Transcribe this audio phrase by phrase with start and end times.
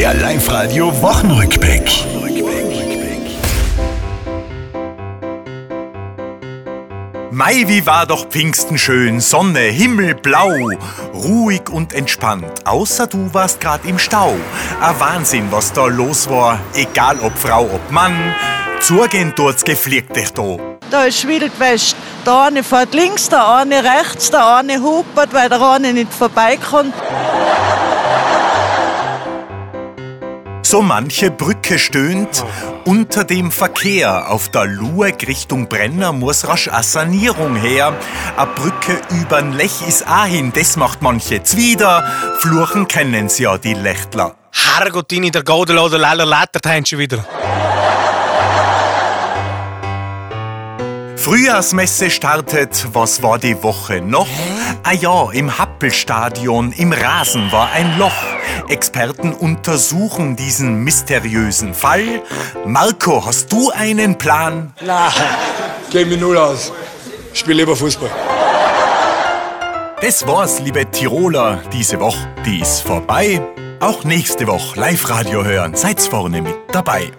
[0.00, 2.06] Der Live-Radio Wochenrückblick.
[7.30, 10.70] Mai, wie war doch Pfingsten schön, Sonne, Himmel blau,
[11.12, 14.34] ruhig und entspannt, außer du warst grad im Stau.
[14.80, 18.16] Ein Wahnsinn, was da los war, egal ob Frau, ob Mann,
[18.80, 20.56] zugehen tut's gefliegt dich da.
[20.90, 21.94] Da ist Wild West.
[22.24, 26.94] Der eine fährt links, der eine rechts, der eine hupert, weil der eine nicht vorbeikommt.
[30.70, 32.44] So manche Brücke stöhnt
[32.84, 34.30] unter dem Verkehr.
[34.30, 37.92] Auf der Lueg Richtung Brenner muss rasch a Sanierung her.
[38.36, 42.04] A Brücke übern Lech ist auch hin, das macht manche zwider.
[42.38, 44.36] Fluchen kennen's ja die Lechtler.
[44.52, 47.26] Herrgott, in der Godelode Leller lettert haben schon wieder.
[51.20, 54.26] Frühjahrsmesse startet, was war die Woche noch?
[54.82, 58.24] Ah ja, im Happelstadion, im Rasen war ein Loch.
[58.70, 62.22] Experten untersuchen diesen mysteriösen Fall.
[62.64, 64.72] Marco, hast du einen Plan?
[64.80, 65.12] Na,
[65.92, 66.72] kenn mich null aus.
[67.34, 68.10] Spiel lieber Fußball.
[70.00, 73.42] Das war's, liebe Tiroler, diese Woche, die ist vorbei.
[73.80, 77.12] Auch nächste Woche Live-Radio hören, seid's vorne mit dabei.